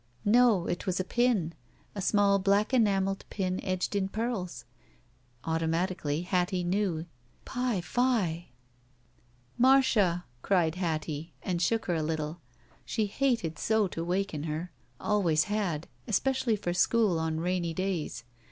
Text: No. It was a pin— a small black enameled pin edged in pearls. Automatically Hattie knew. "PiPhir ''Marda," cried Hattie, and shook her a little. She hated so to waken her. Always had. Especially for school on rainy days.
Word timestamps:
No. 0.25 0.65
It 0.65 0.87
was 0.87 0.99
a 0.99 1.03
pin— 1.03 1.53
a 1.93 2.01
small 2.01 2.39
black 2.39 2.73
enameled 2.73 3.23
pin 3.29 3.63
edged 3.63 3.95
in 3.95 4.07
pearls. 4.09 4.65
Automatically 5.43 6.21
Hattie 6.23 6.63
knew. 6.63 7.05
"PiPhir 7.45 8.45
''Marda," 9.59 10.23
cried 10.41 10.73
Hattie, 10.73 11.33
and 11.43 11.61
shook 11.61 11.85
her 11.85 11.93
a 11.93 12.01
little. 12.01 12.41
She 12.83 13.05
hated 13.05 13.59
so 13.59 13.87
to 13.89 14.03
waken 14.03 14.45
her. 14.45 14.71
Always 14.99 15.43
had. 15.43 15.87
Especially 16.07 16.55
for 16.55 16.73
school 16.73 17.19
on 17.19 17.39
rainy 17.39 17.75
days. 17.75 18.23